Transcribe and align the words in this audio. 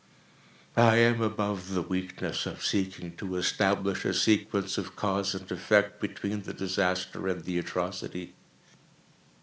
I 0.77 0.95
am 0.95 1.21
above 1.21 1.75
the 1.75 1.83
weakness 1.83 2.47
of 2.47 2.65
seeking 2.65 3.15
to 3.17 3.35
establish 3.35 4.03
a 4.03 4.15
sequence 4.15 4.79
of 4.79 4.95
cause 4.95 5.35
and 5.35 5.51
effect, 5.51 6.01
between 6.01 6.41
the 6.41 6.55
disaster 6.55 7.27
and 7.27 7.43
the 7.43 7.59
atrocity. 7.59 8.33